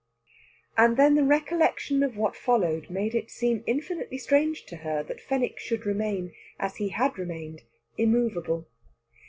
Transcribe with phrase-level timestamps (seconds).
[0.79, 5.21] And then the recollection of what followed made it seem infinitely strange to her that
[5.21, 7.61] Fenwick should remain, as he had remained,
[7.99, 8.67] immovable.